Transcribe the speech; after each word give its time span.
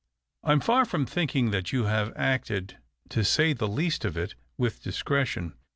"I 0.43 0.51
am 0.51 0.61
far 0.61 0.83
from 0.85 1.05
thinking 1.05 1.51
that 1.51 1.71
you 1.71 1.83
have 1.83 2.11
acted, 2.15 2.77
to 3.09 3.23
say 3.23 3.53
the 3.53 3.67
least 3.67 4.03
of 4.03 4.17
it, 4.17 4.33
with 4.57 4.81
discretion. 4.81 5.53